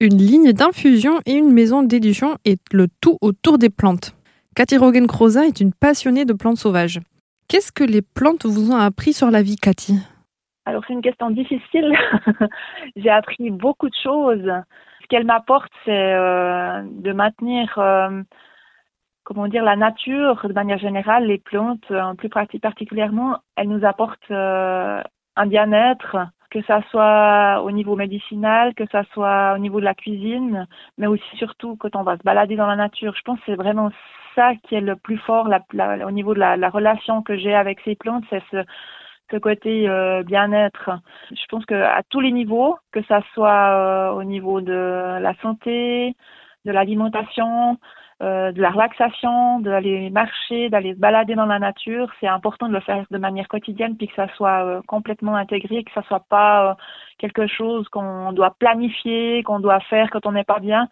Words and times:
une 0.00 0.18
ligne 0.18 0.52
d'infusion 0.52 1.20
et 1.24 1.32
une 1.32 1.52
maison 1.52 1.82
d'édition 1.82 2.36
et 2.44 2.56
le 2.72 2.86
tout 3.00 3.16
autour 3.20 3.58
des 3.58 3.70
plantes. 3.70 4.14
Cathy 4.54 4.76
Rogen-Croza 4.76 5.46
est 5.46 5.60
une 5.60 5.72
passionnée 5.72 6.24
de 6.24 6.32
plantes 6.32 6.58
sauvages. 6.58 7.00
Qu'est-ce 7.48 7.72
que 7.72 7.84
les 7.84 8.02
plantes 8.02 8.44
vous 8.44 8.72
ont 8.72 8.76
appris 8.76 9.12
sur 9.12 9.30
la 9.30 9.42
vie, 9.42 9.56
Cathy? 9.56 9.98
Alors 10.66 10.82
c'est 10.86 10.92
une 10.92 11.02
question 11.02 11.30
difficile. 11.30 11.96
J'ai 12.96 13.10
appris 13.10 13.50
beaucoup 13.50 13.88
de 13.88 13.94
choses. 14.02 14.52
Ce 15.02 15.06
qu'elle 15.08 15.24
m'apporte, 15.24 15.70
c'est 15.84 16.14
euh, 16.14 16.82
de 16.82 17.12
maintenir, 17.12 17.72
euh, 17.78 18.22
comment 19.22 19.46
dire, 19.46 19.62
la 19.62 19.76
nature 19.76 20.46
de 20.46 20.52
manière 20.52 20.78
générale, 20.78 21.26
les 21.26 21.38
plantes, 21.38 21.92
plus 22.18 22.28
particulièrement, 22.28 23.38
elles 23.56 23.68
nous 23.68 23.86
apportent 23.86 24.30
euh, 24.32 25.00
un 25.36 25.46
bien-être, 25.46 26.16
que 26.56 26.66
ça 26.66 26.80
soit 26.90 27.62
au 27.62 27.70
niveau 27.70 27.96
médicinal, 27.96 28.74
que 28.74 28.86
ça 28.90 29.02
soit 29.12 29.54
au 29.56 29.58
niveau 29.58 29.78
de 29.78 29.84
la 29.84 29.94
cuisine, 29.94 30.66
mais 30.96 31.06
aussi 31.06 31.36
surtout 31.36 31.76
quand 31.76 31.94
on 31.96 32.02
va 32.02 32.16
se 32.16 32.22
balader 32.22 32.56
dans 32.56 32.66
la 32.66 32.76
nature. 32.76 33.14
Je 33.14 33.20
pense 33.22 33.38
que 33.40 33.44
c'est 33.46 33.56
vraiment 33.56 33.90
ça 34.34 34.54
qui 34.62 34.74
est 34.74 34.80
le 34.80 34.96
plus 34.96 35.18
fort 35.18 35.48
au 35.48 36.10
niveau 36.10 36.32
de 36.32 36.40
la, 36.40 36.70
relation 36.70 37.22
que 37.22 37.36
j'ai 37.36 37.54
avec 37.54 37.80
ces 37.84 37.94
plantes, 37.94 38.24
c'est 38.30 38.42
ce, 38.50 39.36
côté 39.38 39.86
euh, 39.86 40.22
bien-être. 40.22 40.90
Je 41.30 41.44
pense 41.50 41.66
que 41.66 41.74
à 41.74 42.02
tous 42.08 42.20
les 42.20 42.32
niveaux, 42.32 42.78
que 42.90 43.02
ça 43.04 43.20
soit 43.34 43.70
euh, 43.72 44.10
au 44.12 44.24
niveau 44.24 44.62
de 44.62 45.18
la 45.20 45.34
santé, 45.42 46.14
de 46.64 46.72
l'alimentation, 46.72 47.76
euh, 48.22 48.50
de 48.50 48.62
la 48.62 48.70
relaxation, 48.70 49.60
d'aller 49.60 50.08
marcher, 50.08 50.70
d'aller 50.70 50.94
se 50.94 50.98
balader 50.98 51.34
dans 51.34 51.44
la 51.44 51.58
nature, 51.58 52.10
c'est 52.18 52.26
important 52.26 52.66
de 52.66 52.72
le 52.72 52.80
faire 52.80 53.04
de 53.10 53.18
manière 53.18 53.46
quotidienne 53.46 53.94
puis 53.94 54.08
que 54.08 54.14
ça 54.14 54.26
soit 54.36 54.64
euh, 54.64 54.80
complètement 54.86 55.36
intégré, 55.36 55.84
que 55.84 55.92
ça 55.92 56.02
soit 56.04 56.24
pas 56.30 56.70
euh, 56.70 56.74
quelque 57.18 57.46
chose 57.46 57.86
qu'on 57.90 58.32
doit 58.32 58.56
planifier, 58.58 59.42
qu'on 59.42 59.60
doit 59.60 59.80
faire 59.80 60.08
quand 60.10 60.24
on 60.24 60.32
n'est 60.32 60.44
pas 60.44 60.60
bien. 60.60 60.88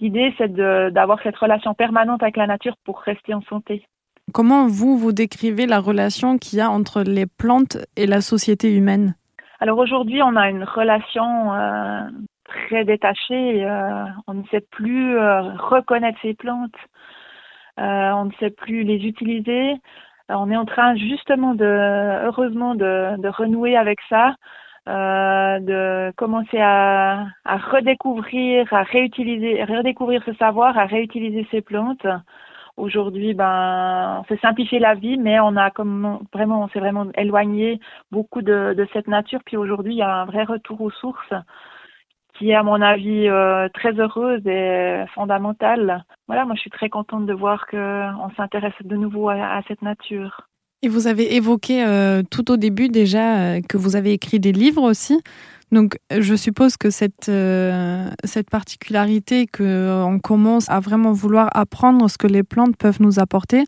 L'idée, 0.00 0.34
c'est 0.36 0.52
d'avoir 0.52 1.22
cette 1.22 1.36
relation 1.36 1.72
permanente 1.72 2.22
avec 2.22 2.36
la 2.36 2.46
nature 2.46 2.76
pour 2.84 3.00
rester 3.00 3.32
en 3.32 3.40
santé. 3.42 3.86
Comment 4.34 4.66
vous, 4.66 4.98
vous 4.98 5.12
décrivez 5.12 5.64
la 5.64 5.80
relation 5.80 6.36
qu'il 6.36 6.58
y 6.58 6.62
a 6.62 6.70
entre 6.70 7.02
les 7.02 7.26
plantes 7.26 7.78
et 7.96 8.06
la 8.06 8.20
société 8.20 8.70
humaine? 8.74 9.14
Alors 9.60 9.78
aujourd'hui, 9.78 10.20
on 10.22 10.36
a 10.36 10.50
une 10.50 10.64
relation 10.64 11.52
très 12.44 12.84
détaché. 12.84 13.64
Euh, 13.64 14.04
on 14.26 14.34
ne 14.34 14.44
sait 14.50 14.60
plus 14.60 15.18
euh, 15.18 15.42
reconnaître 15.56 16.18
ces 16.22 16.34
plantes. 16.34 16.74
Euh, 17.80 18.10
on 18.12 18.26
ne 18.26 18.32
sait 18.40 18.50
plus 18.50 18.84
les 18.84 19.06
utiliser. 19.06 19.74
on 20.28 20.50
est 20.50 20.56
en 20.56 20.64
train 20.64 20.94
justement 20.96 21.54
de, 21.54 21.64
heureusement, 22.26 22.74
de, 22.74 23.20
de 23.20 23.28
renouer 23.28 23.76
avec 23.76 23.98
ça. 24.08 24.34
de 24.86 26.12
commencer 26.16 26.60
à, 26.60 27.26
à, 27.44 27.56
redécouvrir, 27.56 28.72
à 28.72 28.82
réutiliser, 28.82 29.64
redécouvrir 29.64 30.22
ce 30.24 30.34
savoir, 30.34 30.78
à 30.78 30.86
réutiliser 30.86 31.46
ces 31.50 31.62
plantes. 31.62 32.06
Aujourd'hui, 32.76 33.34
ben, 33.34 34.20
on 34.20 34.24
s'est 34.24 34.40
simplifié 34.40 34.78
la 34.80 34.94
vie, 34.94 35.16
mais 35.16 35.38
on 35.40 35.56
a 35.56 35.70
comme 35.70 36.20
vraiment, 36.32 36.62
on 36.64 36.68
s'est 36.68 36.80
vraiment 36.80 37.06
éloigné 37.16 37.80
beaucoup 38.10 38.42
de, 38.42 38.74
de 38.74 38.86
cette 38.92 39.08
nature. 39.08 39.40
Puis 39.46 39.56
aujourd'hui, 39.56 39.94
il 39.94 39.98
y 39.98 40.02
a 40.02 40.22
un 40.22 40.24
vrai 40.24 40.44
retour 40.44 40.80
aux 40.80 40.90
sources 40.90 41.34
qui 42.38 42.50
est 42.50 42.54
à 42.54 42.62
mon 42.62 42.80
avis 42.80 43.28
euh, 43.28 43.68
très 43.72 43.92
heureuse 43.92 44.46
et 44.46 45.04
fondamentale. 45.14 46.04
Voilà, 46.26 46.44
moi 46.44 46.54
je 46.56 46.60
suis 46.60 46.70
très 46.70 46.88
contente 46.88 47.26
de 47.26 47.32
voir 47.32 47.66
qu'on 47.66 48.30
s'intéresse 48.36 48.74
de 48.82 48.96
nouveau 48.96 49.28
à, 49.28 49.60
cette 49.68 49.82
nature. 49.82 50.48
Et 50.82 50.88
vous 50.88 51.06
avez 51.06 51.36
évoqué 51.36 51.84
euh, 51.84 52.22
tout 52.30 52.50
au 52.50 52.56
début 52.56 52.88
déjà 52.88 53.38
euh, 53.38 53.60
que 53.66 53.76
vous 53.76 53.96
avez 53.96 54.12
écrit 54.12 54.40
des 54.40 54.52
livres 54.52 54.82
aussi. 54.82 55.20
Donc 55.72 55.96
je 56.10 56.34
suppose 56.34 56.76
que 56.76 56.90
cette, 56.90 57.30
cette 58.24 58.50
particularité 58.50 59.46
qu'on 59.46 60.20
commence 60.22 60.70
à 60.70 60.78
vraiment 60.78 61.12
vouloir 61.12 61.48
apprendre 61.52 62.08
ce 62.08 62.18
que 62.18 62.28
les 62.28 62.42
plantes 62.44 62.76
peuvent 62.76 63.00
nous 63.00 63.18
apporter, 63.18 63.64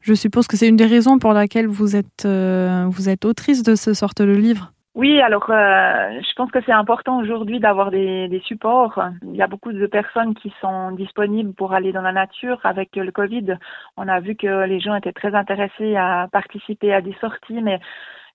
je 0.00 0.14
suppose 0.14 0.46
que 0.46 0.56
c'est 0.56 0.68
une 0.68 0.76
des 0.76 0.86
raisons 0.86 1.18
pour 1.18 1.34
laquelle 1.34 1.66
vous 1.66 1.96
êtes, 1.96 2.24
vous 2.24 3.08
êtes 3.10 3.24
autrice 3.26 3.62
de 3.62 3.74
ce 3.74 3.92
sorte 3.92 4.22
de 4.22 4.32
livre. 4.32 4.72
Oui, 4.96 5.20
alors 5.20 5.48
euh, 5.50 6.20
je 6.20 6.32
pense 6.34 6.50
que 6.50 6.58
c'est 6.66 6.72
important 6.72 7.18
aujourd'hui 7.18 7.60
d'avoir 7.60 7.92
des, 7.92 8.26
des, 8.26 8.40
supports. 8.40 9.00
Il 9.22 9.36
y 9.36 9.42
a 9.42 9.46
beaucoup 9.46 9.72
de 9.72 9.86
personnes 9.86 10.34
qui 10.34 10.52
sont 10.60 10.90
disponibles 10.90 11.54
pour 11.54 11.72
aller 11.72 11.92
dans 11.92 12.02
la 12.02 12.10
nature. 12.12 12.58
Avec 12.64 12.96
le 12.96 13.12
Covid, 13.12 13.54
on 13.96 14.08
a 14.08 14.18
vu 14.18 14.34
que 14.34 14.64
les 14.64 14.80
gens 14.80 14.96
étaient 14.96 15.12
très 15.12 15.34
intéressés 15.36 15.94
à 15.94 16.28
participer 16.32 16.92
à 16.92 17.02
des 17.02 17.14
sorties, 17.20 17.62
mais 17.62 17.78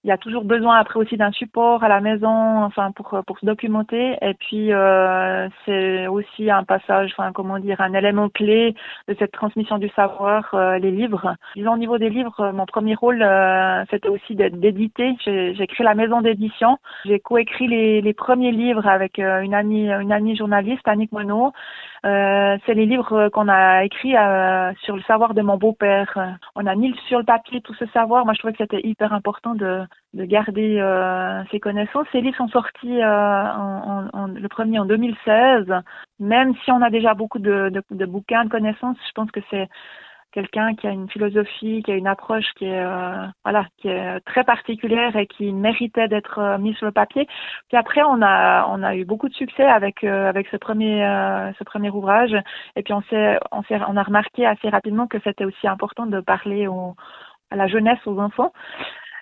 il 0.05 0.09
y 0.09 0.11
a 0.11 0.19
toujours 0.19 0.43
besoin 0.43 0.77
après 0.77 0.99
aussi 0.99 1.17
d'un 1.17 1.31
support 1.31 1.83
à 1.83 1.89
la 1.89 1.99
maison, 1.99 2.63
enfin 2.63 2.91
pour 2.91 3.19
pour 3.25 3.39
se 3.39 3.45
documenter. 3.45 4.15
Et 4.21 4.35
puis 4.35 4.71
euh, 4.71 5.49
c'est 5.65 6.05
aussi 6.05 6.51
un 6.51 6.63
passage, 6.63 7.11
enfin 7.17 7.31
comment 7.33 7.57
dire, 7.57 7.81
un 7.81 7.93
élément 7.95 8.29
clé 8.29 8.75
de 9.07 9.15
cette 9.17 9.31
transmission 9.31 9.79
du 9.79 9.89
savoir, 9.89 10.53
euh, 10.53 10.77
les 10.77 10.91
livres. 10.91 11.35
Disons 11.55 11.73
au 11.73 11.77
niveau 11.77 11.97
des 11.97 12.11
livres, 12.11 12.51
mon 12.51 12.67
premier 12.67 12.93
rôle 12.93 13.23
euh, 13.23 13.83
c'était 13.89 14.09
aussi 14.09 14.35
d'éditer. 14.35 15.15
J'ai 15.25 15.67
créé 15.67 15.83
la 15.83 15.95
maison 15.95 16.21
d'édition. 16.21 16.77
J'ai 17.05 17.19
coécrit 17.19 17.67
les, 17.67 18.01
les 18.01 18.13
premiers 18.13 18.51
livres 18.51 18.85
avec 18.85 19.17
euh, 19.17 19.41
une 19.41 19.55
amie 19.55 19.89
une 19.89 20.11
amie 20.11 20.35
journaliste, 20.35 20.87
Annick 20.87 21.11
Monod. 21.13 21.51
Euh, 22.05 22.57
c'est 22.65 22.75
les 22.75 22.85
livres 22.85 23.29
qu'on 23.29 23.47
a 23.47 23.83
écrits 23.83 24.15
euh, 24.15 24.71
sur 24.83 24.95
le 24.95 25.01
savoir 25.03 25.33
de 25.33 25.41
mon 25.41 25.57
beau-père. 25.57 26.37
On 26.55 26.67
a 26.67 26.75
mis 26.75 26.93
sur 27.07 27.17
le 27.17 27.25
papier 27.25 27.61
tout 27.61 27.73
ce 27.73 27.85
savoir. 27.87 28.25
Moi, 28.25 28.33
je 28.33 28.39
trouvais 28.39 28.53
que 28.53 28.63
c'était 28.63 28.87
hyper 28.87 29.11
important 29.11 29.55
de, 29.55 29.81
de 30.13 30.23
garder 30.25 30.79
euh, 30.79 31.43
ces 31.51 31.59
connaissances. 31.59 32.07
Ces 32.11 32.21
livres 32.21 32.37
sont 32.37 32.47
sortis 32.47 33.03
en, 33.03 34.07
en, 34.13 34.27
le 34.27 34.47
premier 34.47 34.79
en 34.79 34.85
2016. 34.85 35.65
Même 36.19 36.53
si 36.63 36.71
on 36.71 36.81
a 36.81 36.89
déjà 36.89 37.13
beaucoup 37.13 37.39
de, 37.39 37.71
bouquins, 38.05 38.45
de 38.45 38.49
connaissances, 38.49 38.97
je 39.07 39.11
pense 39.13 39.29
que 39.31 39.41
c'est 39.49 39.67
quelqu'un 40.35 40.75
qui 40.75 40.85
a 40.85 40.91
une 40.91 41.09
philosophie, 41.09 41.81
qui 41.83 41.91
a 41.91 41.95
une 41.95 42.07
approche 42.07 42.45
qui 42.57 42.65
est 42.65 42.83
euh, 42.83 43.25
voilà, 43.45 43.65
qui 43.77 43.87
est 43.87 44.19
très 44.25 44.43
particulière 44.43 45.15
et 45.15 45.27
qui 45.27 45.51
méritait 45.53 46.09
d'être 46.09 46.39
euh, 46.39 46.57
mise 46.57 46.75
sur 46.75 46.85
le 46.85 46.91
papier. 46.91 47.25
Puis 47.69 47.77
après, 47.77 48.01
on 48.03 48.21
a 48.21 48.67
on 48.69 48.83
a 48.83 48.95
eu 48.95 49.05
beaucoup 49.05 49.29
de 49.29 49.33
succès 49.33 49.63
avec 49.63 50.03
euh, 50.03 50.27
avec 50.27 50.47
ce 50.49 50.57
premier 50.57 50.99
ce 51.57 51.63
premier 51.63 51.89
ouvrage. 51.89 52.35
Et 52.75 52.83
puis 52.83 52.93
on 52.93 53.01
s'est 53.03 53.39
on 53.51 53.97
a 53.97 54.03
remarqué 54.03 54.45
assez 54.45 54.69
rapidement 54.69 55.07
que 55.07 55.19
c'était 55.23 55.45
aussi 55.45 55.67
important 55.67 56.05
de 56.05 56.19
parler 56.19 56.67
à 57.51 57.55
la 57.55 57.67
jeunesse, 57.67 57.99
aux 58.05 58.19
enfants. 58.19 58.51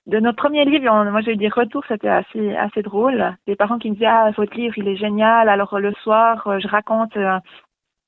De 0.05 0.19
notre 0.19 0.37
premier 0.37 0.65
livre, 0.65 0.83
moi 1.11 1.21
j'ai 1.21 1.33
eu 1.33 1.37
des 1.37 1.49
retours, 1.49 1.83
c'était 1.87 2.09
assez 2.09 2.55
assez 2.55 2.81
drôle. 2.81 3.37
Des 3.47 3.55
parents 3.55 3.79
qui 3.79 3.89
me 3.89 3.95
disaient 3.95 4.05
ah 4.07 4.31
votre 4.35 4.55
livre 4.55 4.77
il 4.77 4.87
est 4.87 4.97
génial. 4.97 5.47
Alors 5.49 5.79
le 5.79 5.93
soir, 6.03 6.59
je 6.59 6.67
raconte 6.67 7.17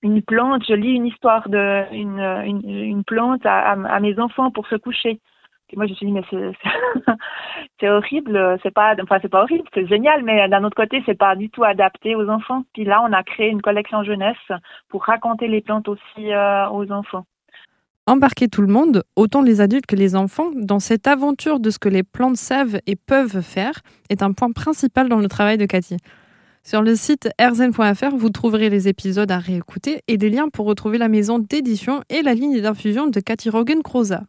une 0.02 0.22
plante, 0.22 0.64
je 0.68 0.74
lis 0.74 0.92
une 0.94 1.08
histoire 1.08 1.50
de 1.50 1.84
une, 1.92 2.20
une, 2.66 3.04
plante 3.04 3.46
à, 3.46 3.72
à, 3.72 4.00
mes 4.00 4.20
enfants 4.20 4.52
pour 4.52 4.68
se 4.68 4.76
coucher. 4.76 5.20
Moi, 5.76 5.88
je 5.88 5.92
me 5.92 5.96
suis 5.96 6.06
dit, 6.06 6.12
mais 6.12 6.22
c'est 7.80 7.90
horrible, 7.90 8.60
c'est 8.62 8.74
pas, 8.74 8.96
enfin, 9.02 9.18
c'est 9.22 9.30
pas 9.30 9.42
horrible, 9.42 9.68
c'est 9.74 9.88
génial, 9.88 10.24
mais 10.24 10.48
d'un 10.48 10.64
autre 10.64 10.76
côté, 10.76 11.02
c'est 11.06 11.18
pas 11.18 11.36
du 11.36 11.50
tout 11.50 11.64
adapté 11.64 12.16
aux 12.16 12.30
enfants. 12.30 12.64
Puis 12.74 12.86
là, 12.86 13.02
on 13.04 13.12
a 13.12 13.24
créé 13.24 13.50
une 13.50 13.62
collection 13.62 14.04
jeunesse 14.04 14.52
pour 14.90 15.04
raconter 15.04 15.48
les 15.48 15.62
plantes 15.62 15.88
aussi 15.90 16.32
euh, 16.32 16.70
aux 16.70 16.92
enfants. 16.92 17.26
Embarquer 18.08 18.48
tout 18.48 18.62
le 18.62 18.68
monde, 18.68 19.04
autant 19.16 19.42
les 19.42 19.62
adultes 19.62 19.88
que 19.88 19.96
les 19.96 20.16
enfants, 20.16 20.52
dans 20.54 20.80
cette 20.80 21.08
aventure 21.08 21.60
de 21.60 21.72
ce 21.72 21.80
que 21.80 21.90
les 21.90 22.04
plantes 22.04 22.38
savent 22.38 22.80
et 22.86 22.96
peuvent 22.96 23.42
faire, 23.42 23.82
est 24.10 24.22
un 24.22 24.32
point 24.32 24.52
principal 24.52 25.10
dans 25.10 25.18
le 25.18 25.28
travail 25.28 25.58
de 25.58 25.66
Cathy. 25.66 25.98
Sur 26.64 26.84
le 26.84 26.96
site 26.96 27.30
rzen.fr, 27.40 28.16
vous 28.16 28.30
trouverez 28.30 28.70
les 28.70 28.88
épisodes 28.88 29.32
à 29.32 29.40
réécouter 29.40 30.04
et 30.08 30.18
des 30.18 30.30
liens 30.30 30.50
pour 30.50 30.68
retrouver 30.68 31.00
la 31.00 31.08
maison 31.08 31.40
d'édition 31.40 32.02
et 32.10 32.22
la 32.22 32.36
ligne 32.36 32.62
d'infusion 32.62 33.08
de 33.08 33.20
Cathy 33.20 33.50
Rogen-Croza. 33.50 34.22